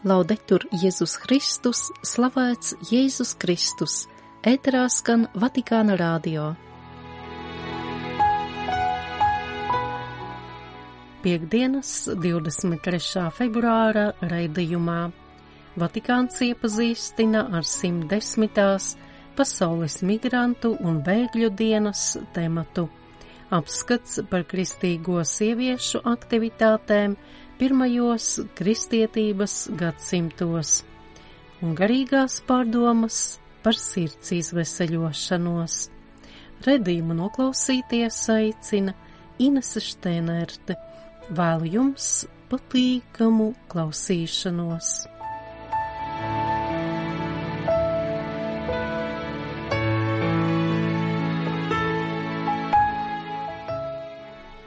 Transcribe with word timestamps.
Laudetur 0.00 0.62
Jēzus 0.72 1.18
Kristus, 1.20 1.90
slavēts 2.00 2.70
Jēzus 2.88 3.34
Kristus, 3.36 4.06
ēterā 4.48 4.86
skan 4.88 5.26
Vatikāna 5.36 5.98
rādio. 6.00 6.54
Piektdienas, 11.20 11.90
23. 12.16 13.26
februāra 13.36 14.06
raidījumā 14.24 15.02
Vatikāns 15.76 16.40
iepazīstina 16.48 17.42
ar 17.58 17.68
110. 17.68 18.96
pasaules 19.36 19.98
migrantu 20.00 20.78
un 20.80 21.02
bēgļu 21.04 21.52
dienas 21.60 22.14
tematu. 22.32 22.86
Apskats 23.52 24.16
par 24.30 24.48
kristīgo 24.48 25.20
sieviešu 25.26 26.00
aktivitātēm 26.06 27.18
pirmajos 27.60 28.26
kristietības 28.56 29.54
gadsimtos 29.76 30.80
un 31.60 31.76
garīgās 31.76 32.38
pārdomas 32.48 33.20
par 33.60 33.76
sirds 33.76 34.32
izveseļošanos. 34.38 35.76
Redījumu 36.64 37.16
noklausīties 37.20 38.20
aicina 38.32 38.96
Inese 39.40 39.84
Štēnerte. 39.84 40.76
Vēlu 41.36 41.72
jums 41.76 42.10
patīkamu 42.50 43.52
klausīšanos! 43.72 45.19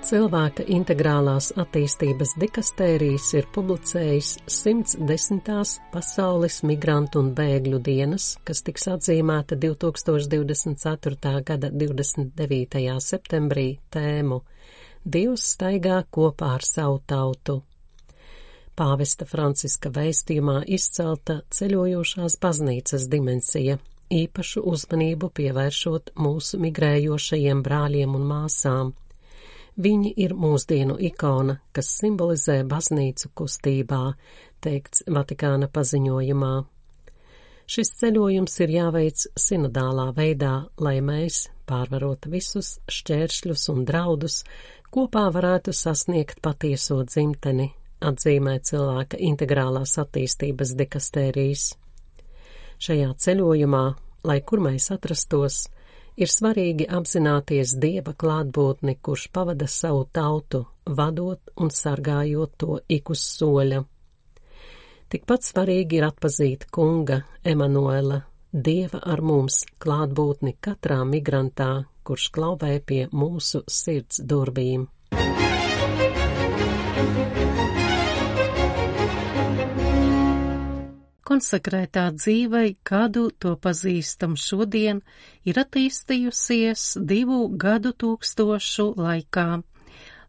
Cilvēka 0.04 0.66
integrālās 0.68 1.54
attīstības 1.56 2.34
dikastērijas 2.36 3.30
ir 3.38 3.46
publicējis 3.56 4.32
110. 4.52 5.78
pasaules 5.94 6.58
migrantu 6.68 7.22
un 7.24 7.30
bēgļu 7.38 7.78
dienas, 7.86 8.26
kas 8.44 8.60
tiks 8.68 8.90
atzīmēta 8.92 9.56
2024. 9.56 11.32
gada 11.48 11.70
29. 11.72 12.82
septembrī 13.00 13.64
tēmu 13.96 14.42
Dievs 15.04 15.46
staigā 15.54 16.02
kopā 16.12 16.50
ar 16.58 16.66
savu 16.68 17.00
tautu. 17.08 17.56
Pāvesta 18.76 19.24
Franciska 19.30 19.92
vēstījumā 19.94 20.66
izcelta 20.68 21.38
ceļojošās 21.48 22.36
baznīcas 22.44 23.08
dimensija, 23.08 23.78
īpašu 24.12 24.66
uzmanību 24.74 25.32
pievēršot 25.40 26.12
mūsu 26.20 26.60
migrējošajiem 26.68 27.64
brāļiem 27.64 28.20
un 28.20 28.28
māsām 28.34 28.92
Viņi 29.74 30.12
ir 30.22 30.36
mūsdienu 30.38 31.00
ikona, 31.02 31.58
kas 31.74 31.88
simbolizē 31.98 32.60
baznīcu 32.70 33.32
kustībā, 33.34 34.04
teikts 34.62 35.02
Vatikāna 35.10 35.66
paziņojumā. 35.74 36.54
Šis 37.66 37.94
ceļojums 37.98 38.60
ir 38.62 38.74
jāveic 38.76 39.24
sinodālā 39.40 40.12
veidā, 40.14 40.68
lai 40.78 41.00
mēs, 41.02 41.48
pārvarot 41.66 42.28
visus 42.30 42.76
šķēršļus 42.92 43.64
un 43.74 43.86
draudus, 43.88 44.44
kopā 44.94 45.26
varētu 45.34 45.74
sasniegt 45.74 46.44
patieso 46.44 47.00
dzimteni, 47.08 47.72
atzīmē 48.04 48.60
cilvēka 48.68 49.18
integrālās 49.18 49.98
attīstības 50.04 50.76
dikastērijas. 50.78 51.72
Šajā 52.84 53.14
ceļojumā, 53.26 53.86
lai 54.28 54.42
kur 54.46 54.62
mēs 54.62 54.92
atrastos, 54.94 55.64
ir 56.16 56.30
svarīgi 56.30 56.88
apzināties 56.90 57.76
Dieva 57.82 58.14
klātbūtni, 58.14 58.98
kurš 59.02 59.30
pavada 59.34 59.68
savu 59.68 60.06
tautu, 60.12 60.66
vadot 60.86 61.54
un 61.56 61.72
sargājot 61.74 62.58
to 62.58 62.80
ik 62.88 63.10
uz 63.14 63.24
soļa. 63.38 63.84
Tikpat 65.14 65.46
svarīgi 65.46 66.00
ir 66.00 66.08
atpazīt 66.08 66.68
kunga 66.74 67.22
Emanuela, 67.46 68.24
Dieva 68.54 69.00
ar 69.10 69.22
mums 69.22 69.64
klātbūtni 69.82 70.56
katrā 70.62 71.00
migrantā, 71.10 71.86
kurš 72.06 72.30
klauvē 72.34 72.80
pie 72.86 73.08
mūsu 73.14 73.64
sirds 73.70 74.22
durvīm. 74.30 74.88
Konsekrētā 81.28 82.10
dzīvei, 82.16 82.76
kādu 82.84 83.30
to 83.40 83.56
pazīstam 83.60 84.36
šodien, 84.40 85.02
ir 85.48 85.60
attīstījusies 85.64 86.98
divu 87.12 87.46
gadu 87.66 87.94
tūkstošu 88.04 88.94
laikā. 89.00 89.48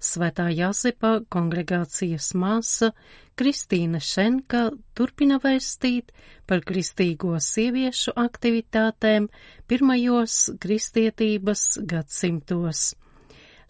Svētā 0.04 0.50
Jāsepa 0.52 1.14
kongregācijas 1.32 2.34
māsa 2.36 2.90
Kristīna 3.40 3.98
Šenka 4.04 4.66
turpina 4.94 5.38
vēstīt 5.42 6.12
par 6.46 6.60
kristīgo 6.68 7.38
sieviešu 7.40 8.12
aktivitātēm 8.20 9.30
pirmajos 9.70 10.36
kristietības 10.60 11.64
gadsimtos. 11.94 12.92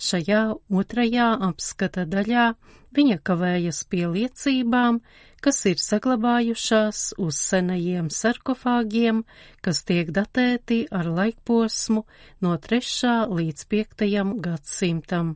Šajā 0.05 0.41
otrajā 0.69 1.29
apskata 1.49 2.05
daļā 2.05 2.49
viņa 2.95 3.21
kavējas 3.27 3.85
pie 3.91 4.05
liecībām, 4.11 4.99
kas 5.45 5.61
ir 5.71 5.81
saglabājušās 5.81 7.01
uz 7.21 7.39
senajiem 7.51 8.11
sarkofāgiem, 8.13 9.23
kas 9.65 9.83
tiek 9.89 10.13
datēti 10.15 10.85
ar 10.93 11.09
laikposmu 11.09 12.05
no 12.45 12.53
3. 12.67 13.15
līdz 13.39 13.67
5. 13.75 14.05
gadsimtam. 14.45 15.35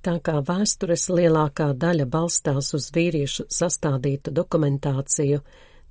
Tā 0.00 0.14
kā 0.24 0.38
vēstures 0.48 1.10
lielākā 1.12 1.72
daļa 1.76 2.06
balstās 2.08 2.72
uz 2.76 2.86
vīriešu 2.94 3.44
sastādītu 3.52 4.32
dokumentāciju, 4.32 5.42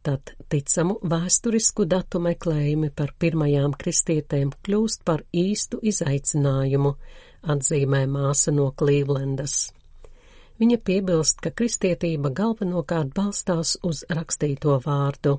tad 0.01 0.31
ticamu 0.49 0.95
vēsturisku 1.11 1.85
datu 1.85 2.21
meklējumi 2.25 2.89
par 2.95 3.13
pirmajām 3.21 3.75
kristietēm 3.77 4.55
kļūst 4.65 5.05
par 5.05 5.21
īstu 5.29 5.81
izaicinājumu, 5.91 6.95
atzīmē 7.43 8.05
māsa 8.09 8.53
no 8.55 8.69
Klīvlendas. 8.71 9.69
Viņa 10.59 10.77
piebilst, 10.83 11.39
ka 11.39 11.53
kristietība 11.55 12.33
galvenokārt 12.35 13.13
balstās 13.15 13.77
uz 13.83 14.03
rakstīto 14.11 14.75
vārdu. 14.83 15.37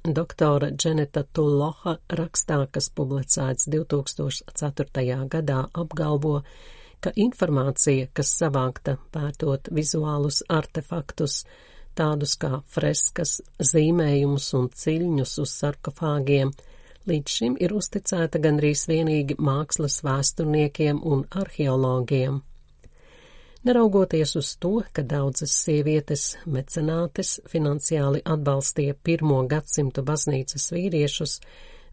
Doktora 0.00 0.70
Dženeta 0.70 1.24
Tulloha 1.36 1.96
rakstā, 2.16 2.60
kas 2.72 2.86
publicēts 2.96 3.66
2004. 3.68 5.16
gadā, 5.28 5.64
apgalvo, 5.74 6.40
ka 7.04 7.12
informācija, 7.16 8.06
kas 8.14 8.30
savākta 8.38 8.96
pētot 9.12 9.68
vizuālus 9.74 10.40
artefaktus, 10.48 11.42
tādus 11.98 12.36
kā 12.40 12.62
freskas, 12.70 13.40
zīmējumus 13.58 14.52
un 14.56 14.70
ciļņus 14.70 15.36
uz 15.44 15.54
sarkofāgiem, 15.64 16.54
līdz 17.08 17.36
šim 17.38 17.56
ir 17.60 17.72
uzticēta 17.76 18.40
gandrīz 18.42 18.84
vienīgi 18.90 19.38
mākslas 19.40 20.00
vēsturniekiem 20.04 21.00
un 21.06 21.24
arheologiem. 21.30 22.40
Neraugoties 23.64 24.36
uz 24.40 24.54
to, 24.56 24.78
ka 24.92 25.02
daudzas 25.04 25.52
sievietes 25.52 26.30
mecenātes 26.48 27.34
finansiāli 27.52 28.22
atbalstīja 28.24 28.96
pirmo 29.04 29.42
gadsimtu 29.48 30.04
baznīcas 30.04 30.70
vīriešus, 30.72 31.34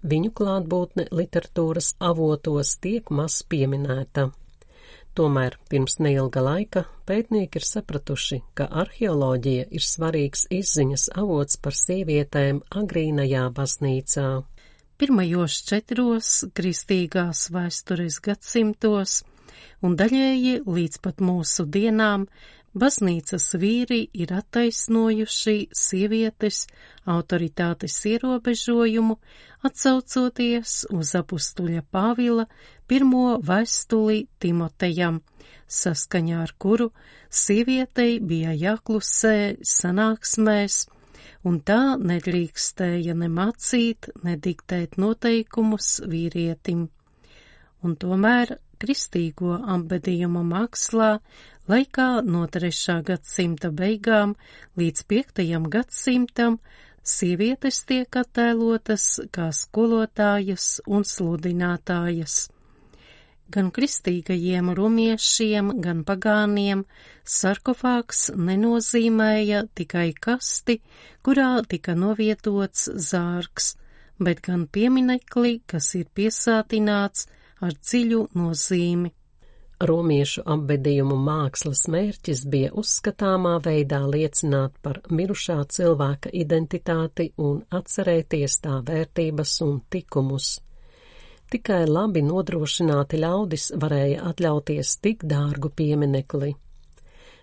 viņu 0.08 0.32
klātbūtne 0.32 1.10
literatūras 1.12 1.96
avotos 2.00 2.78
tiek 2.80 3.12
maz 3.12 3.42
pieminēta. 3.44 4.30
Tomēr 5.18 5.58
pirms 5.68 5.98
neilga 6.00 6.44
laika 6.46 6.86
pētnieki 7.10 7.60
ir 7.60 7.66
sapratuši, 7.66 8.38
ka 8.54 8.68
arheoloģija 8.84 9.66
ir 9.74 9.84
svarīgs 9.84 10.46
izziņas 10.54 11.10
avots 11.18 11.58
par 11.58 11.76
sievietēm 11.76 12.62
agrīnajā 12.82 13.48
baznīcā. 13.58 14.28
Pirmajos 14.98 15.60
četros 15.62 16.28
kristīgās 16.58 17.52
vēstures 17.54 18.16
gadsimtos 18.26 19.20
un 19.86 19.94
daļēji 20.00 20.54
līdz 20.66 20.98
pat 21.04 21.22
mūsu 21.22 21.68
dienām 21.76 22.24
baznīcas 22.74 23.46
vīri 23.62 24.00
ir 24.18 24.34
attaisnojuši 24.40 25.56
sievietes 25.70 26.64
autoritātes 27.06 28.00
ierobežojumu, 28.10 29.20
atsaucoties 29.70 30.74
uz 30.98 31.14
apustuļa 31.22 31.86
Pāvila 31.94 32.48
pirmo 32.90 33.38
vēstuli 33.38 34.24
Timotejam, 34.42 35.22
saskaņā 35.70 36.42
ar 36.42 36.58
kuru 36.58 36.90
sievietei 37.30 38.18
bija 38.18 38.58
jāklusē 38.66 39.38
sanāksmēs, 39.62 40.88
un 41.48 41.60
tā 41.62 41.98
nedrīkstēja 42.00 43.16
ne 43.18 43.30
mācīt, 43.32 44.10
ne 44.24 44.38
diktēt 44.38 44.98
noteikumus 45.02 45.98
vīrietim. 46.08 46.88
Un 47.86 47.96
tomēr 48.02 48.58
kristīgo 48.82 49.58
ambedījumu 49.76 50.44
mākslā 50.48 51.12
laikā 51.70 52.08
no 52.26 52.46
3. 52.58 53.00
gadsimta 53.08 53.72
beigām 53.72 54.36
līdz 54.80 55.06
5. 55.14 55.48
gadsimtam 55.74 56.60
sievietes 57.08 57.82
tiek 57.90 58.20
attēlotas 58.22 59.08
kā 59.32 59.50
skolotājas 59.56 60.78
un 60.88 61.08
sludinātājas. 61.08 62.48
Gan 63.48 63.70
kristīgajiem 63.72 64.74
romiešiem, 64.76 65.70
gan 65.84 66.02
pagāniem 66.08 66.84
sarkofāgs 67.24 68.26
nenozīmēja 68.36 69.62
tikai 69.78 70.10
kasti, 70.20 70.82
kurā 71.24 71.54
tika 71.72 71.96
novietots 71.96 72.90
zārks, 73.10 73.76
bet 74.20 74.44
gan 74.44 74.68
pieminekli, 74.68 75.62
kas 75.66 75.94
ir 75.96 76.10
piesātināts 76.12 77.30
ar 77.64 77.80
dziļu 77.80 78.28
nozīmi. 78.36 79.14
Romiešu 79.78 80.42
apbedījumu 80.50 81.16
mākslas 81.22 81.84
mērķis 81.94 82.44
bija 82.50 82.72
uzskatāmā 82.82 83.60
veidā 83.64 84.00
liecināt 84.10 84.80
par 84.82 85.04
mirušā 85.14 85.60
cilvēka 85.70 86.34
identitāti 86.34 87.30
un 87.38 87.60
atcerēties 87.80 88.58
tā 88.64 88.80
vērtības 88.88 89.60
un 89.68 89.78
tikumus. 89.94 90.56
Tikai 91.48 91.86
labi 91.88 92.20
nodrošināti 92.28 93.22
ļaudis 93.24 93.70
varēja 93.80 94.26
atļauties 94.32 94.98
tik 95.00 95.22
dārgu 95.24 95.70
pieminekli. 95.72 96.50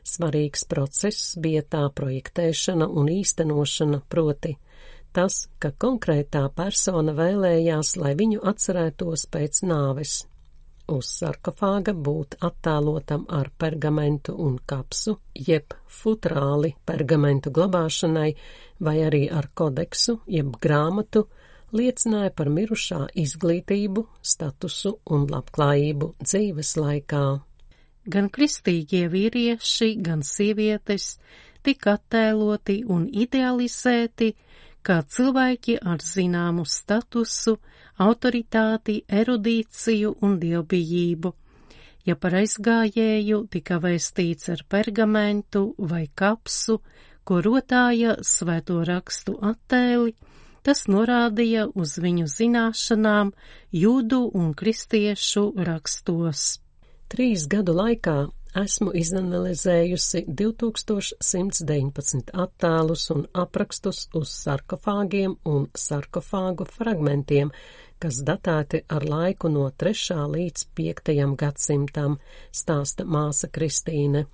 Svarīgs 0.04 0.66
process 0.68 1.38
bija 1.40 1.62
tā 1.64 1.86
projektēšana 2.00 2.84
un 3.00 3.08
īstenošana, 3.08 4.02
proti 4.12 4.52
tas, 5.16 5.38
ka 5.62 5.70
konkrētā 5.80 6.42
persona 6.52 7.14
vēlējās, 7.16 7.94
lai 8.02 8.12
viņu 8.18 8.42
atcerētos 8.52 9.24
pēc 9.32 9.62
nāves. 9.70 10.18
Uz 10.92 11.08
sarkofāga 11.22 11.94
būt 11.96 12.36
attēlotam 12.44 13.24
ar 13.32 13.48
pergamentu 13.56 14.34
un 14.36 14.58
kapsu, 14.68 15.16
jeb 15.32 15.72
futrāli 15.88 16.74
pergamentu 16.84 17.54
glabāšanai, 17.56 18.34
vai 18.84 18.96
arī 19.06 19.22
ar 19.32 19.48
kodeksu, 19.56 20.18
jeb 20.28 20.52
grāmatu, 20.60 21.24
liecināja 21.74 22.30
par 22.34 22.48
mirušā 22.52 23.00
izglītību, 23.18 24.06
statusu 24.22 24.98
un 25.10 25.26
labklājību 25.30 26.14
dzīves 26.22 26.76
laikā. 26.78 27.24
Gan 28.04 28.28
kristīgie 28.30 29.06
vīrieši, 29.08 29.94
gan 30.04 30.22
sievietes 30.22 31.14
tika 31.64 31.96
attēloti 31.98 32.82
un 32.88 33.06
idealizēti 33.08 34.34
kā 34.84 34.98
cilvēki 35.08 35.78
ar 35.80 36.02
zināmu 36.04 36.66
statusu, 36.68 37.56
autoritāti, 38.04 38.98
erudīciju 39.08 40.18
un 40.26 40.36
dievbijību. 40.42 41.32
Ja 42.04 42.18
par 42.20 42.36
aizgājēju 42.42 43.38
tika 43.54 43.78
vēstīts 43.80 44.50
ar 44.52 44.64
pergamentu 44.68 45.70
vai 45.78 46.04
kapsu, 46.14 46.82
ko 47.24 47.40
rotāja 47.40 48.18
svēto 48.20 48.82
rakstu 48.84 49.38
attēli, 49.40 50.12
Tas 50.64 50.86
norādīja 50.88 51.66
uz 51.76 51.98
viņu 52.00 52.24
zināšanām 52.32 53.34
jūdu 53.76 54.20
un 54.32 54.54
kristiešu 54.56 55.42
rakstos. 55.66 56.44
Trīs 57.12 57.44
gadu 57.52 57.74
laikā 57.76 58.14
esmu 58.56 58.94
izanalizējusi 58.96 60.24
2119 60.40 62.32
attēlus 62.44 63.04
un 63.12 63.26
aprakstus 63.42 64.06
uz 64.16 64.30
sarkofāgiem 64.38 65.34
un 65.50 65.66
sarkofāgu 65.76 66.64
fragmentiem, 66.70 67.52
kas 68.00 68.22
datēti 68.24 68.84
ar 68.88 69.04
laiku 69.04 69.48
no 69.52 69.66
3. 69.84 70.16
līdz 70.36 70.64
5. 70.80 71.12
gadsimtam, 71.44 72.16
stāsta 72.52 73.04
māsa 73.04 73.52
Kristīne. 73.52 74.24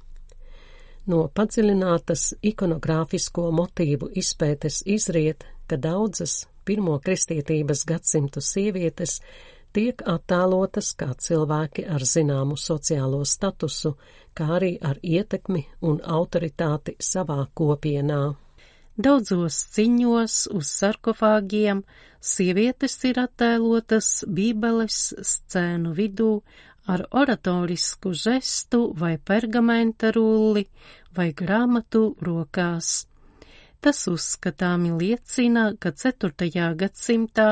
No 1.11 1.25
padziļinātas 1.35 2.23
ikonogrāfisko 2.53 3.51
motīvu 3.57 4.13
izpētes 4.21 4.83
izriet, 4.87 5.47
ka 5.71 5.79
daudzas 5.79 6.43
pirmo 6.67 6.99
kristietības 7.05 7.87
gadsimtu 7.89 8.43
sievietes 8.43 9.21
tiek 9.77 10.03
attēlotas 10.13 10.93
kā 10.99 11.13
cilvēki 11.27 11.87
ar 11.95 12.05
zināmu 12.13 12.59
sociālo 12.59 13.23
statusu, 13.25 13.95
kā 14.35 14.47
arī 14.59 14.77
ar 14.83 14.99
ietekmi 15.03 15.65
un 15.87 16.01
autoritāti 16.19 16.97
savā 16.99 17.45
kopienā. 17.55 18.23
Daudzos 19.01 19.57
ciņos 19.75 20.35
uz 20.59 20.71
sarkofāgiem 20.81 21.85
sievietes 22.21 22.99
ir 23.09 23.21
attēlotas 23.23 24.09
bībeles 24.29 24.99
scēnu 25.25 25.95
vidū 25.97 26.33
ar 26.91 27.07
oratorisku 27.23 28.13
žestu 28.13 28.83
vai 28.99 29.15
pergamenta 29.19 30.11
rulli 30.17 30.67
vai 31.17 31.31
grāmatu 31.33 32.03
rokās. 32.27 33.10
Tas 33.81 34.03
uzskatāmi 34.13 34.91
liecina, 34.93 35.71
ka 35.81 35.95
4. 35.97 36.75
gadsimtā 36.77 37.47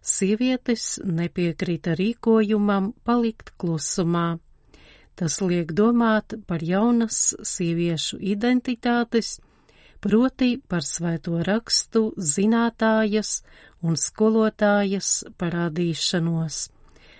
sievietes 0.00 0.84
nepiekrita 1.04 1.92
rīkojumam 1.98 2.94
palikt 3.04 3.52
klusumā. 3.60 4.38
Tas 5.14 5.36
liek 5.44 5.74
domāt 5.76 6.32
par 6.48 6.64
jaunas 6.64 7.18
sieviešu 7.44 8.16
identitātes, 8.32 9.36
proti 10.00 10.56
par 10.56 10.88
svēto 10.88 11.42
rakstu 11.44 12.06
zinātājas 12.16 13.42
un 13.84 14.00
skolotājas 14.00 15.10
parādīšanos. 15.36 16.62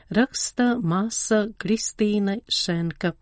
Raksta 0.08 0.70
māsa 0.80 1.44
Kristīne 1.60 2.40
Šenka. 2.48 3.12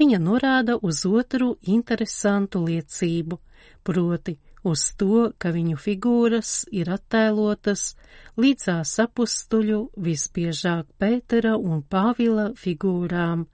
Viņa 0.00 0.18
norāda 0.24 0.80
uz 0.80 1.04
otru 1.08 1.54
interesantu 1.76 2.64
liecību, 2.64 3.38
proti 3.84 4.36
uz 4.66 4.82
to, 4.98 5.30
ka 5.38 5.52
viņu 5.54 5.78
figūras 5.78 6.52
ir 6.74 6.90
attēlotas 6.94 7.92
līdzās 8.40 8.96
apustuļu 9.04 9.80
visbiežāk 10.06 10.88
Pētera 11.00 11.54
un 11.56 11.82
Pāvila 11.82 12.50
figūrām, 12.58 13.46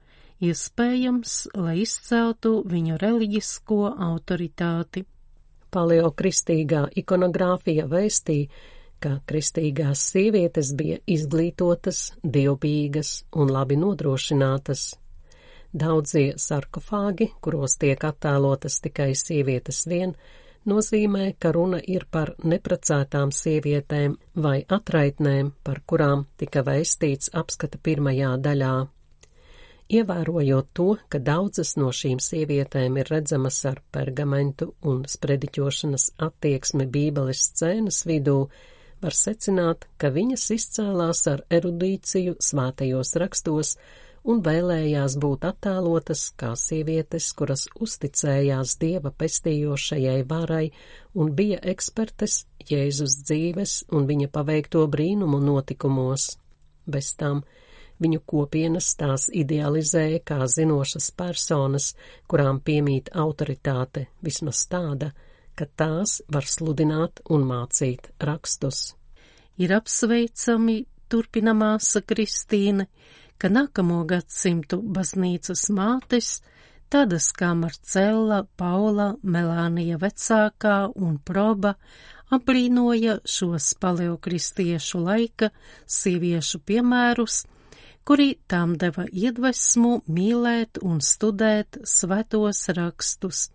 iespējams, 0.43 1.35
lai 1.55 1.83
izceltu 1.85 2.61
viņu 2.69 2.99
reliģisko 3.03 3.81
autoritāti. 4.11 5.05
Paleokristīgā 5.73 6.87
ikonogrāfija 7.01 7.87
vēstīja, 7.89 8.49
ka 9.03 9.17
kristīgās 9.27 10.03
sievietes 10.13 10.73
bija 10.79 10.99
izglītotas, 11.11 12.13
dievbīgas 12.23 13.23
un 13.35 13.51
labi 13.51 13.79
nodrošinātas. 13.81 14.93
Daudzie 15.73 16.35
sarkofāgi, 16.37 17.31
kuros 17.41 17.79
tiek 17.81 18.05
attēlotas 18.05 18.77
tikai 18.85 19.15
sievietes 19.17 19.87
vien, 19.89 20.13
nozīmē, 20.69 21.33
ka 21.39 21.53
runa 21.55 21.81
ir 21.83 22.07
par 22.11 22.35
neprecētām 22.45 23.33
sievietēm 23.35 24.17
vai 24.35 24.63
atraitnēm, 24.69 25.53
par 25.65 25.83
kurām 25.87 26.27
tika 26.41 26.65
vēstīts 26.67 27.33
apskata 27.37 27.81
pirmajā 27.83 28.35
daļā. 28.43 28.75
Ievērojot 29.93 30.69
to, 30.73 30.87
ka 31.13 31.19
daudzas 31.21 31.75
no 31.77 31.91
šīm 31.93 32.21
sievietēm 32.23 32.97
ir 33.03 33.11
redzamas 33.13 33.59
ar 33.69 33.83
pergamentu 33.93 34.71
un 34.89 35.03
sprediķošanas 35.09 36.13
attieksmi 36.27 36.87
bībeles 36.95 37.43
scēnas 37.51 38.05
vidū, 38.09 38.39
var 39.03 39.17
secināt, 39.19 39.89
ka 40.01 40.13
viņas 40.15 40.47
izcēlās 40.57 41.27
ar 41.29 41.43
erudīciju 41.51 42.39
svētajos 42.41 43.17
rakstos, 43.21 43.75
un 44.25 44.43
vēlējās 44.45 45.17
būt 45.23 45.47
attēlotas 45.49 46.29
kā 46.39 46.53
sievietes, 46.59 47.31
kuras 47.37 47.67
uzticējās 47.83 48.77
dieva 48.83 49.11
pestījošajai 49.11 50.21
varai 50.29 50.69
un 51.15 51.33
bija 51.39 51.59
ekspertes 51.75 52.45
Jēzus 52.69 53.19
dzīves 53.27 53.83
un 53.91 54.07
viņa 54.07 54.31
paveikto 54.33 54.85
brīnumu 54.91 55.43
notikumos. 55.43 56.37
Bez 56.87 57.15
tam 57.19 57.43
viņu 58.03 58.23
kopienas 58.27 58.93
tās 58.99 59.29
idealizēja 59.29 60.23
kā 60.27 60.47
zinošas 60.47 61.11
personas, 61.19 61.93
kurām 62.31 62.61
piemīt 62.61 63.13
autoritāte, 63.15 64.09
vismaz 64.23 64.65
tāda, 64.71 65.13
ka 65.55 65.67
tās 65.67 66.21
var 66.33 66.47
sludināt 66.49 67.23
un 67.31 67.47
mācīt 67.47 68.11
rakstus. 68.23 68.95
Ir 69.61 69.75
apsveicami, 69.77 70.79
turpina 71.13 71.53
māsa 71.55 72.01
Kristīne, 72.01 72.89
ka 73.43 73.49
nākamo 73.51 74.05
gadsimtu 74.07 74.77
baznīcas 74.95 75.65
mātes, 75.75 76.37
tādas 76.95 77.33
kā 77.35 77.49
Marcella, 77.59 78.45
Paula, 78.57 79.17
Melānija 79.27 79.97
vecākā 79.99 80.77
un 80.95 81.17
Proba, 81.19 81.73
abrīnoja 82.31 83.17
šos 83.27 83.73
paleokristiešu 83.83 85.01
laika 85.03 85.49
sieviešu 85.91 86.61
piemērus, 86.71 87.41
kuri 88.07 88.37
tām 88.47 88.77
deva 88.79 89.09
iedvesmu 89.11 89.91
mīlēt 90.07 90.79
un 90.87 91.01
studēt 91.03 91.81
svētos 91.83 92.63
rakstus. 92.79 93.49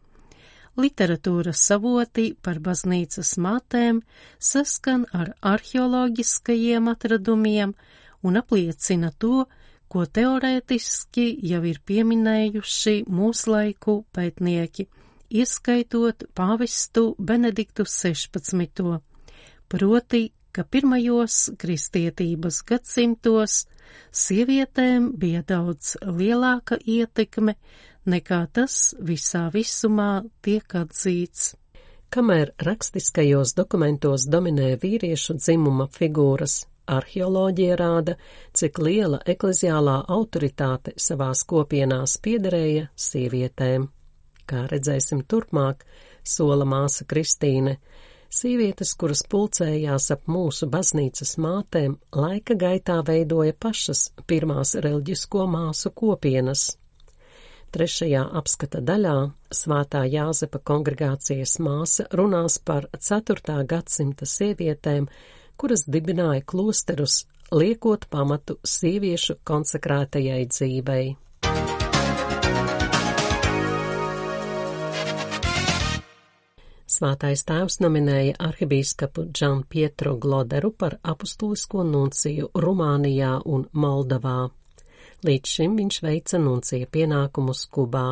Literatūras 0.78 1.62
savoti 1.70 2.34
par 2.44 2.60
baznīcas 2.66 3.38
mātēm 3.42 4.04
saskan 4.50 5.08
ar 5.16 5.32
arheoloģiskajiem 5.54 6.92
atradumiem 6.92 7.72
un 8.28 8.42
apliecina 8.44 9.14
to, 9.16 9.48
ko 9.88 10.06
teorētiski 10.06 11.28
jau 11.50 11.62
ir 11.68 11.80
pieminējuši 11.88 13.04
mūslaiku 13.08 14.02
pētnieki, 14.16 14.88
ieskaitot 15.32 16.28
pāvestu 16.36 17.14
Benediktu 17.20 17.86
16. 17.88 19.00
proti, 19.68 20.24
ka 20.52 20.64
pirmajos 20.64 21.52
kristietības 21.62 22.64
gadsimtos 22.68 23.66
sievietēm 24.12 25.12
bija 25.20 25.44
daudz 25.48 25.96
lielāka 26.02 26.80
ietekme 26.84 27.56
nekā 28.08 28.42
tas 28.54 28.96
visā 29.00 29.48
visumā 29.54 30.24
tiek 30.42 30.76
atzīts. 30.80 31.54
Kamēr 32.10 32.54
rakstiskajos 32.64 33.52
dokumentos 33.58 34.30
dominē 34.32 34.72
vīriešu 34.80 35.36
dzimuma 35.42 35.90
figūras, 35.92 36.62
arheoloģija 36.88 37.78
rāda, 37.80 38.18
cik 38.54 38.80
liela 38.80 39.22
ekleziālā 39.26 40.00
autoritāte 40.08 40.96
savās 40.98 41.44
kopienās 41.48 42.18
piederēja 42.24 42.90
sievietēm. 42.96 43.88
Kā 44.48 44.66
redzēsim 44.72 45.26
turpmāk, 45.28 45.84
sola 46.24 46.66
māsa 46.66 47.06
Kristīne, 47.08 47.78
Sievietes, 48.28 48.90
kuras 49.00 49.22
pulcējās 49.32 50.10
ap 50.12 50.26
mūsu 50.28 50.68
baznīcas 50.68 51.38
mātēm, 51.40 51.94
laika 52.12 52.58
gaitā 52.60 52.98
veidoja 53.08 53.54
pašas 53.56 54.10
pirmās 54.28 54.74
reliģisko 54.84 55.46
māsu 55.48 55.94
kopienas. 55.96 56.74
Trešajā 57.72 58.26
apskata 58.40 58.82
daļā 58.84 59.16
Svētā 59.52 60.04
Jāzepa 60.12 60.60
kongregācijas 60.60 61.56
māsa 61.64 62.08
runās 62.20 62.60
par 62.60 62.90
4. 63.00 63.62
gadsimta 63.68 64.28
sievietēm, 64.28 65.08
kuras 65.58 65.86
dibināja 65.88 66.46
klosterus, 66.46 67.26
liekot 67.52 68.06
pamatu 68.10 68.58
sieviešu 68.64 69.40
konsekrētajai 69.48 70.44
dzīvei. 70.52 71.08
Svētais 76.98 77.44
tēvs 77.46 77.82
nominēja 77.84 78.38
arhibīskapu 78.42 79.28
Džan 79.30 79.66
Pietro 79.70 80.16
Gloderu 80.18 80.72
par 80.72 80.96
apustulisko 81.04 81.84
nunciju 81.86 82.48
Rumānijā 82.56 83.34
un 83.46 83.68
Moldavā. 83.74 84.48
Līdz 85.28 85.52
šim 85.58 85.76
viņš 85.78 86.00
veica 86.06 86.40
nuncija 86.42 86.88
pienākumus 86.90 87.66
Kubā. 87.74 88.08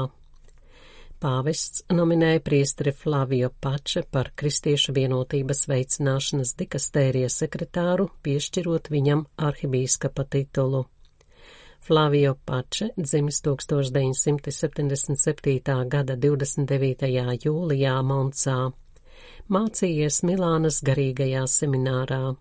Pāvests 1.24 1.86
nominēja 1.96 2.42
priesteri 2.44 2.92
Flavio 2.92 3.48
Pače 3.64 4.02
par 4.12 4.36
Kristiešu 4.36 4.92
vienotības 4.98 5.62
veicināšanas 5.72 6.52
dikastērijas 6.60 7.38
sekretāru, 7.40 8.10
piešķirot 8.26 8.90
viņam 8.92 9.22
arhibīskapa 9.40 10.26
titulu. 10.36 10.82
Flavio 11.88 12.36
Pače 12.46 12.90
dzimis 12.98 13.42
1977. 13.46 15.90
gada 15.90 16.16
29. 16.16 17.08
jūlijā 17.46 18.04
Moncā. 18.04 18.72
Mācījies 19.48 20.24
Milānas 20.28 20.84
garīgajā 20.84 21.48
seminārā. 21.48 22.36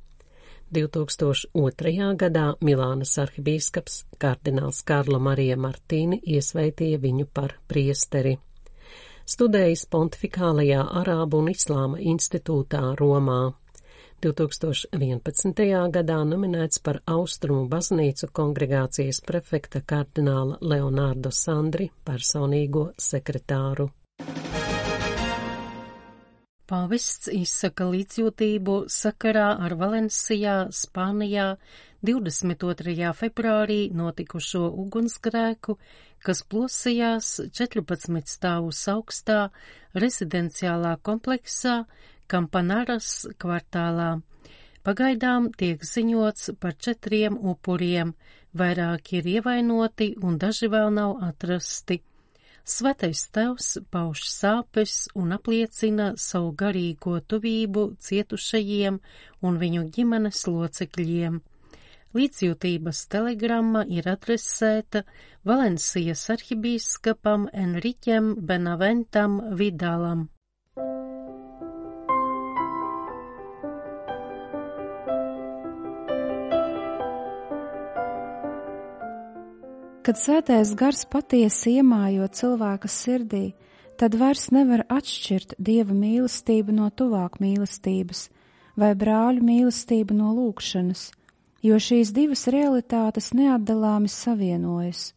2002. 0.75 2.16
gadā 2.25 2.54
Milānas 2.64 3.19
arhibīskaps 3.23 4.04
kardināls 4.19 4.83
Karlo 4.83 5.19
Marija 5.23 5.57
Martīni 5.61 6.19
iesveitīja 6.25 6.99
viņu 6.99 7.26
par 7.31 7.54
priesteri. 7.69 8.38
Studējis 9.25 9.87
Pontifikālajā 9.88 10.83
Arābu 11.00 11.38
un 11.40 11.47
Islāma 11.49 11.97
institūtā 11.97 12.90
Romā. 12.99 13.54
2011. 14.21 15.62
gadā 15.95 16.19
nominēts 16.28 16.83
par 16.85 16.99
Austrumu 17.09 17.64
baznīcu 17.73 18.28
kongregācijas 18.37 19.23
prefekta 19.25 19.81
kardināla 19.81 20.59
Leonārdo 20.61 21.33
Sandri 21.33 21.88
personīgo 22.04 22.90
sekretāru. 23.00 23.88
Pāvests 26.69 27.33
izsaka 27.33 27.88
līdzjūtību 27.88 28.76
sakarā 28.93 29.50
ar 29.57 29.75
Valencijā, 29.81 30.54
Spānijā 30.73 31.54
22. 32.04 33.12
februārī 33.16 33.87
notikušo 33.97 34.66
ugunsgrēku, 34.85 35.78
kas 36.25 36.43
plosījās 36.49 37.28
14 37.61 38.31
stāvus 38.33 38.81
augstā 38.93 39.49
rezidenciālā 39.95 40.97
kompleksā, 41.04 41.85
Kampanaras 42.26 43.26
kvartālā. 43.37 44.14
Pagaidām 44.85 45.50
tiek 45.61 45.85
ziņots 45.85 46.54
par 46.61 46.75
četriem 46.87 47.37
upuriem, 47.52 48.14
vairāki 48.57 49.21
ir 49.21 49.28
ievainoti 49.37 50.14
un 50.25 50.40
daži 50.40 50.69
vēl 50.73 50.90
nav 50.97 51.21
atrasti. 51.28 52.00
Svētais 52.64 53.26
tevs 53.28 53.75
pauž 53.93 54.25
sāpes 54.33 54.95
un 55.21 55.37
apliecina 55.37 56.14
savu 56.16 56.54
garīgo 56.62 57.19
tuvību 57.33 57.90
cietušajiem 58.07 59.00
un 59.45 59.59
viņu 59.61 59.83
ģimenes 59.97 60.47
locekļiem. 60.49 61.43
Līdzjūtības 62.14 62.99
telegramma 63.11 63.80
ir 63.90 64.06
adresēta 64.06 65.00
Valencijas 65.42 66.21
arhibīskapam 66.30 67.49
Enriķem 67.50 68.28
Benaventam 68.38 69.40
Vidalam. 69.59 70.28
Kad 80.04 80.21
svētais 80.21 80.71
gars 80.78 81.02
patiesi 81.11 81.78
iemājo 81.80 82.30
cilvēka 82.30 82.92
sirdī, 82.92 83.56
tad 83.99 84.14
vairs 84.21 84.52
nevar 84.54 84.85
atšķirt 84.87 85.56
dieva 85.59 85.99
mīlestību 85.99 86.78
no 86.78 86.92
tuvāk 86.94 87.40
mīlestības 87.42 88.28
vai 88.78 88.94
brāļu 89.02 89.42
mīlestību 89.50 90.14
no 90.14 90.30
lūkšanas, 90.38 91.09
jo 91.64 91.80
šīs 91.80 92.12
divas 92.12 92.44
realitātes 92.52 93.33
neatdalāmi 93.37 94.11
savienojas. 94.12 95.12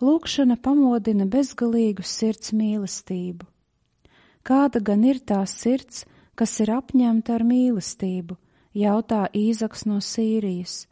Lūkšana 0.00 0.56
pamodina 0.64 1.26
bezgalīgu 1.28 2.04
sirds 2.06 2.54
mīlestību. 2.56 3.44
Kāda 4.40 4.80
gan 4.80 5.04
ir 5.04 5.20
tā 5.20 5.42
sirds, 5.44 6.06
kas 6.32 6.54
ir 6.64 6.72
apņemta 6.72 7.34
ar 7.36 7.44
mīlestību, 7.44 8.38
jautā 8.72 9.26
Īzaks 9.36 9.84
no 9.84 9.98
Sīrijas. 10.00 10.86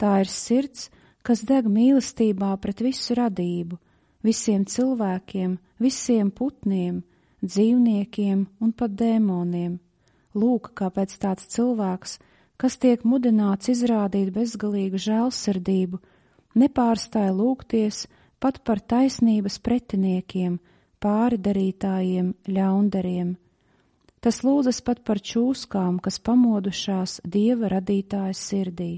Tā 0.00 0.16
ir 0.24 0.32
sirds, 0.32 0.88
kas 1.22 1.44
deg 1.46 1.68
mīlestībā 1.70 2.50
pret 2.58 2.82
visu 2.82 3.14
radību, 3.14 3.78
visiem 4.26 4.64
cilvēkiem, 4.66 5.54
visiem 5.78 6.32
putniem, 6.34 7.04
dzīvniekiem 7.46 8.42
un 8.58 8.72
pat 8.74 8.98
dēmoniem. 8.98 9.78
Lūk, 10.34 10.72
kāpēc 10.74 11.14
tāds 11.22 11.46
cilvēks, 11.54 12.18
kas 12.60 12.76
tiek 12.76 13.04
mudināts 13.08 13.70
izrādīt 13.72 14.32
bezgalīgu 14.34 15.00
žēlsirdību, 15.00 16.00
nepārstāja 16.60 17.32
lūgties 17.32 18.04
pat 18.40 18.60
par 18.64 18.82
taisnības 18.84 19.56
pretiniekiem, 19.64 20.58
pāridarītājiem, 21.00 22.34
ļaundariem. 22.48 23.36
Tas 24.20 24.42
lūdzas 24.44 24.82
pat 24.84 25.00
par 25.08 25.20
čūskām, 25.24 25.96
kas 26.04 26.20
pamodušās 26.20 27.22
Dieva 27.24 27.70
radītāja 27.72 28.36
sirdī. 28.36 28.92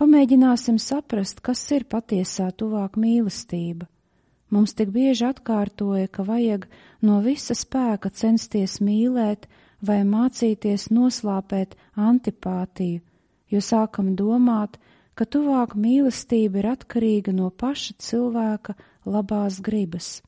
Pamēģināsim 0.00 0.78
saprast, 0.80 1.42
kas 1.44 1.60
ir 1.74 1.84
patiesā 1.90 2.48
tuvāk 2.56 2.96
mīlestība. 2.96 3.88
Mums 4.48 4.72
tik 4.78 4.94
bieži 4.94 5.26
atkārtoja, 5.28 6.08
ka 6.08 6.24
vajag 6.24 6.64
no 7.04 7.18
visa 7.20 7.52
spēka 7.58 8.08
censties 8.14 8.78
mīlēt 8.80 9.44
vai 9.84 10.02
mācīties 10.04 10.88
noslāpēt 10.94 11.76
antipātiju, 11.96 13.00
jo 13.50 13.60
sākam 13.62 14.14
domāt, 14.18 14.78
ka 15.14 15.26
tuvāk 15.26 15.74
mīlestība 15.74 16.60
ir 16.62 16.70
atkarīga 16.74 17.34
no 17.34 17.50
paša 17.50 17.94
cilvēka 17.98 18.74
labās 19.06 19.60
gribas. 19.64 20.20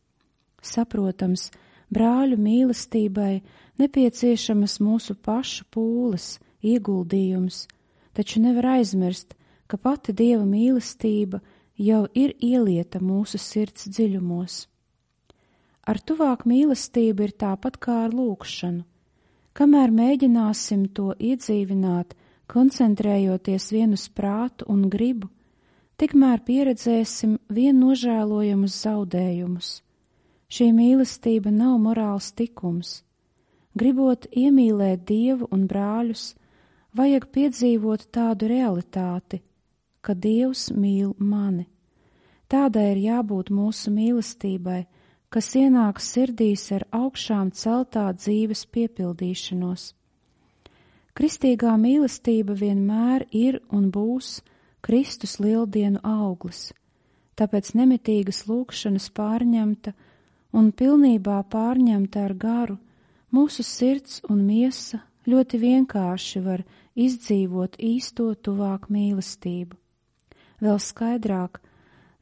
Saprotams, 0.62 1.50
brāļu 1.90 2.38
mīlestībai 2.40 3.40
nepieciešamas 3.80 4.78
mūsu 4.83 5.14
pašu 5.14 5.66
pūles, 5.73 6.38
ieguldījums, 6.62 7.66
taču 8.12 8.42
nevar 8.42 8.76
aizmirst, 8.76 9.35
ka 9.71 9.78
pati 9.78 10.12
Dieva 10.12 10.45
mīlestība 10.45 11.40
jau 11.80 12.04
ir 12.14 12.35
ielieta 12.42 13.00
mūsu 13.00 13.38
sirds 13.38 13.87
dziļumos. 13.88 14.66
Ar 15.88 15.99
tuvāk 16.02 16.45
mīlestību 16.47 17.25
ir 17.25 17.37
tāpat 17.40 17.78
kā 17.80 18.04
ar 18.04 18.14
lūkšanu. 18.14 18.85
Kamēr 19.57 19.90
mēģināsim 19.90 20.87
to 20.95 21.11
iedzīvināt, 21.19 22.14
koncentrējoties 22.50 23.71
vien 23.75 23.95
uz 23.97 24.07
prātu 24.09 24.66
un 24.71 24.87
gribu, 24.90 25.28
tikmēr 25.99 26.42
pieredzēsim 26.47 27.37
vien 27.50 27.78
nožēlojumus 27.83 28.76
zaudējumus. 28.87 29.71
Šī 30.50 30.71
mīlestība 30.75 31.50
nav 31.54 31.76
morāls 31.83 32.30
tikums. 32.35 33.00
Gribot 33.78 34.26
iemīlēt 34.35 35.04
Dievu 35.07 35.47
un 35.54 35.66
brāļus, 35.71 36.33
vajag 36.99 37.28
piedzīvot 37.35 38.09
tādu 38.11 38.49
realitāti, 38.50 39.42
ka 40.02 40.14
Dievs 40.14 40.71
mīl 40.75 41.12
mani. 41.19 41.69
Tādai 42.50 42.88
ir 42.97 43.02
jābūt 43.04 43.52
mūsu 43.54 43.92
mīlestībai, 43.95 44.80
kas 45.30 45.52
ienāk 45.54 46.00
sirdīs 46.02 46.66
ar 46.75 46.84
augšām 46.90 47.52
celtā 47.54 48.08
dzīves 48.18 48.64
piepildīšanos. 48.75 49.92
Kristīgā 51.14 51.76
mīlestība 51.78 52.56
vienmēr 52.58 53.26
ir 53.30 53.60
un 53.70 53.90
būs 53.94 54.40
Kristus 54.82 55.38
lieldienu 55.42 56.00
auglis, 56.06 56.70
tāpēc 57.38 57.75
nemitīgas 57.78 58.46
lūkšanas 58.49 59.10
pārņemta 59.14 59.92
un 60.56 60.70
pilnībā 60.72 61.38
pārņemta 61.52 62.25
ar 62.26 62.34
garu, 62.34 62.78
mūsu 63.30 63.62
sirds 63.66 64.20
un 64.28 64.42
miesa 64.46 65.02
ļoti 65.30 65.60
vienkārši 65.62 66.42
var 66.42 66.64
izdzīvot 66.99 67.76
īsto 67.78 68.32
tuvāk 68.34 68.88
mīlestību. 68.90 69.76
Vēl 70.60 70.80
skaidrāk, 70.82 71.60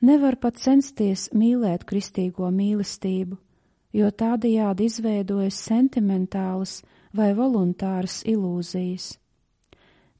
nevar 0.01 0.37
pat 0.41 0.59
censties 0.61 1.29
mīlēt 1.35 1.85
kristīgo 1.89 2.51
mīlestību, 2.55 3.39
jo 3.93 4.11
tādajādi 4.11 4.87
izveidojas 4.89 5.59
sentimentālas 5.69 6.83
vai 7.15 7.33
voluntāras 7.35 8.23
ilūzijas. 8.29 9.17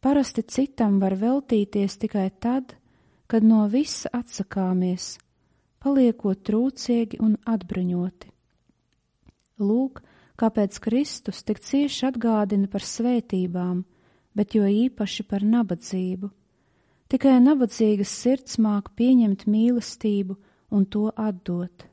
Parasti 0.01 0.45
citam 0.47 1.01
var 1.03 1.17
veltīties 1.19 1.99
tikai 1.99 2.31
tad, 2.41 2.75
kad 3.27 3.45
no 3.45 3.67
visa 3.69 4.11
atsakāmies, 4.15 5.19
paliekot 5.83 6.45
trūciegi 6.47 7.19
un 7.21 7.35
atbruņoti. 7.47 8.31
Lūk, 9.59 10.01
kāpēc 10.39 10.79
Kristus 10.81 11.43
tik 11.43 11.59
cieši 11.61 12.07
atgādina 12.13 12.71
par 12.71 12.87
svētībām, 12.87 13.83
bet 14.39 14.55
jo 14.55 14.69
īpaši 14.71 15.27
par 15.27 15.43
nabadzību. 15.43 16.31
Tikai 17.09 17.39
nabadzīgas 17.41 18.11
sirds 18.13 18.59
māk 18.61 18.91
pieņemt 18.99 19.47
mīlestību 19.49 20.35
un 20.77 20.83
to 20.93 21.07
atdot. 21.17 21.87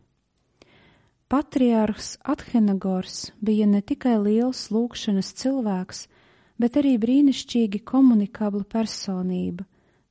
Patriārhs 1.31 2.17
Athenagors 2.33 3.31
bija 3.39 3.65
ne 3.65 3.79
tikai 3.81 4.17
liels 4.19 4.67
lūkšanas 4.75 5.29
cilvēks, 5.39 6.01
bet 6.59 6.75
arī 6.81 6.97
brīnišķīgi 6.99 7.79
komunikabla 7.87 8.67
personība, 8.75 9.63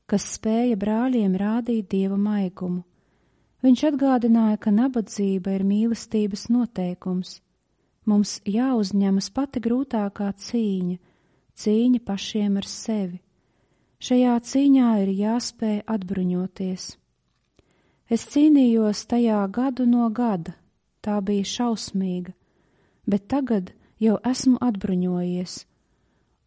kas 0.08 0.26
spēja 0.38 0.80
brāļiem 0.80 1.36
rādīt 1.36 1.90
dieva 1.92 2.16
maigumu. 2.20 2.82
Viņš 3.64 3.84
atgādināja, 3.88 4.56
ka 4.60 4.72
nabadzība 4.72 5.54
ir 5.56 5.66
mīlestības 5.68 6.48
noteikums. 6.52 7.38
Mums 8.08 8.38
jāuzņemas 8.44 9.30
pati 9.36 9.60
grūtākā 9.64 10.32
cīņa, 10.48 10.98
cīņa 11.60 12.02
pašiem 12.08 12.58
ar 12.60 12.68
sevi. 12.68 13.20
Šajā 14.04 14.34
cīņā 14.44 14.88
ir 15.00 15.10
jāspēj 15.16 15.78
atbruņoties. 15.88 16.88
Es 18.12 18.24
cīnījos 18.28 19.06
tajā 19.08 19.38
gadu 19.48 19.86
no 19.88 20.10
gada, 20.12 20.52
tā 21.00 21.20
bija 21.24 21.46
šausmīga, 21.48 22.34
bet 23.08 23.24
tagad 23.32 23.70
jau 24.04 24.18
esmu 24.30 24.58
atbruņojies 24.60 25.54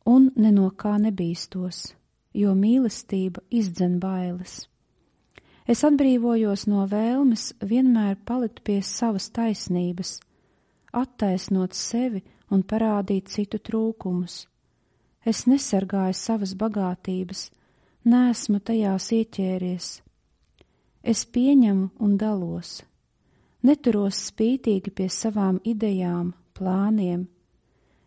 un 0.08 0.30
ne 0.38 0.52
no 0.54 0.68
kā 0.84 0.94
nebīstos, 1.02 1.80
jo 2.38 2.54
mīlestība 2.56 3.42
izdzen 3.50 3.98
bailes. 4.04 4.68
Es 5.68 5.82
atbrīvojos 5.84 6.68
no 6.72 6.86
vēlmes 6.88 7.50
vienmēr 7.72 8.20
palikt 8.30 8.62
pie 8.64 8.78
savas 8.86 9.32
taisnības, 9.36 10.20
attaisnot 10.94 11.74
sevi 11.76 12.22
un 12.54 12.62
parādīt 12.64 13.34
citu 13.34 13.60
trūkumus. 13.60 14.46
Es 15.28 15.42
nesargāju 15.44 16.16
savas 16.16 16.54
bagātības, 16.56 17.50
nesmu 18.08 18.62
tajās 18.64 19.10
ieķēries. 19.12 19.88
Es 21.04 21.24
pieņemu 21.28 21.90
un 22.00 22.14
dalos, 22.22 22.78
neturos 23.68 24.22
spītīgi 24.30 24.94
pie 24.96 25.08
savām 25.12 25.60
idejām, 25.68 26.30
plāniem. 26.56 27.26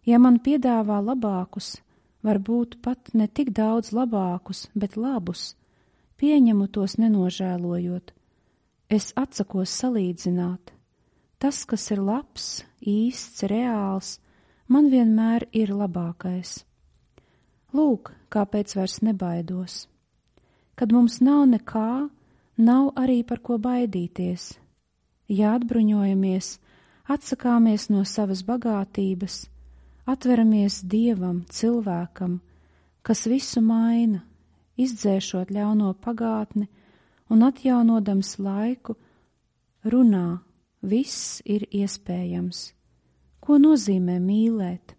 Ja 0.08 0.16
man 0.16 0.38
piedāvā 0.40 1.02
labākus, 1.04 1.74
varbūt 2.24 2.78
pat 2.80 3.12
ne 3.12 3.28
tik 3.28 3.52
daudz 3.52 3.92
labākus, 3.92 4.70
bet 4.72 4.96
labus, 4.96 5.54
pieņemu 6.16 6.70
tos 6.72 6.96
nenožēlojot. 7.00 8.14
Es 8.88 9.12
atsakos 9.12 9.76
salīdzināt. 9.82 10.72
Tas, 11.40 11.62
kas 11.68 11.86
ir 11.92 12.00
labs, 12.00 12.48
īsts, 12.80 13.44
reāls, 13.52 14.16
man 14.68 14.88
vienmēr 14.88 15.50
ir 15.52 15.76
labākais. 15.76 16.62
Lūk, 17.76 18.10
kāpēc 18.34 18.74
vairs 18.74 18.98
nebaidos. 19.06 19.84
Kad 20.74 20.92
mums 20.94 21.20
nav 21.22 21.44
nekā, 21.50 22.08
nav 22.58 22.90
arī 22.98 23.20
par 23.26 23.38
ko 23.44 23.58
baidīties, 23.62 24.56
ja 25.30 25.54
atbruņojamies, 25.58 26.56
atsakāmies 27.10 27.88
no 27.92 28.02
savas 28.08 28.42
bagātības, 28.46 29.44
atveramies 30.10 30.80
dievam, 30.82 31.44
cilvēkam, 31.46 32.40
kas 33.06 33.26
visu 33.30 33.62
maina, 33.62 34.24
izdzēšot 34.80 35.52
ļauno 35.54 35.92
pagātni 36.02 36.66
un 37.30 37.44
atjaunodams 37.46 38.36
laiku, 38.42 38.96
runā, 39.86 40.40
viss 40.82 41.38
ir 41.44 41.68
iespējams. 41.70 42.70
Ko 43.40 43.60
nozīmē 43.62 44.18
mīlēt? 44.20 44.96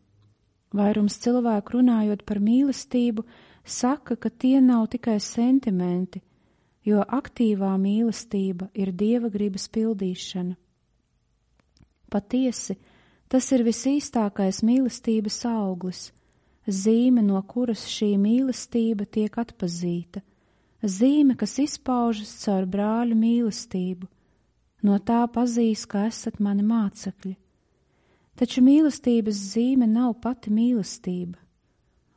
Vairums 0.72 1.18
cilvēku 1.20 1.80
runājot 1.80 2.24
par 2.24 2.40
mīlestību, 2.40 3.26
saka, 3.68 4.16
ka 4.16 4.30
tie 4.30 4.62
nav 4.64 4.88
tikai 4.94 5.18
sentimenti, 5.20 6.22
jo 6.88 7.04
aktīvā 7.04 7.74
mīlestība 7.78 8.70
ir 8.74 8.94
dieva 8.96 9.30
gribas 9.34 9.68
pildīšana. 9.68 10.56
Patiesi, 12.12 12.78
tas 13.32 13.52
ir 13.56 13.66
visīstākais 13.68 14.62
mīlestības 14.68 15.42
auglis, 15.48 16.10
zīme, 16.68 17.22
no 17.24 17.40
kuras 17.44 17.86
šī 17.92 18.16
mīlestība 18.20 19.08
tiek 19.08 19.38
atpazīta, 19.44 20.24
zīme, 20.84 21.36
kas 21.40 21.60
izpaužas 21.60 22.34
caur 22.46 22.68
brāļu 22.68 23.20
mīlestību, 23.20 24.08
no 24.88 25.00
tā 25.00 25.24
pazīs, 25.32 25.86
ka 25.86 26.08
esat 26.08 26.40
mani 26.40 26.64
mācekļi. 26.68 27.36
Taču 28.40 28.64
mīlestības 28.66 29.38
zīme 29.54 29.88
nav 29.90 30.16
pati 30.24 30.54
mīlestība, 30.54 31.38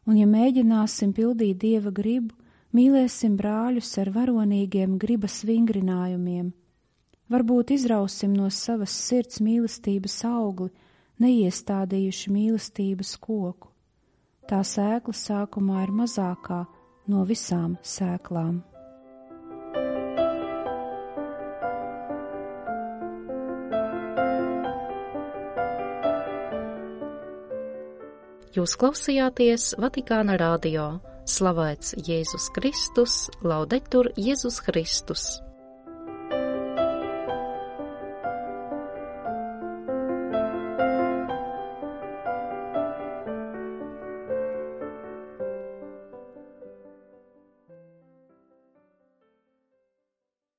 un 0.07 0.18
ja 0.20 0.27
mēģināsim 0.31 1.12
pildīt 1.16 1.59
dieva 1.64 1.90
gribu, 1.94 2.35
Mīlēsim 2.74 3.37
brāļus 3.38 3.92
ar 4.03 4.09
varonīgiem 4.11 4.96
gribas 4.98 5.44
vingrinājumiem. 5.46 6.48
Varbūt 7.31 7.70
izrausim 7.77 8.33
no 8.35 8.48
savas 8.50 8.96
sirds 8.98 9.38
mīlestības 9.38 10.16
augli, 10.27 10.72
neiestādījuši 11.22 12.35
mīlestības 12.35 13.14
koku. 13.22 13.70
Tā 14.50 14.64
sēkla 14.66 15.14
sākumā 15.14 15.87
ir 15.87 15.94
mazākā 16.03 16.64
no 17.07 17.22
visām 17.31 17.79
sēklām. 17.79 18.59
Jūs 28.55 28.77
klausījāties 28.79 29.73
Vatikāna 29.83 30.37
radio 30.38 30.85
Slavēts 31.27 31.97
Jēzus 32.07 32.47
Kristus, 32.55 33.17
laudetur 33.43 34.12
Jēzus 34.14 34.61
Kristus! 34.62 35.25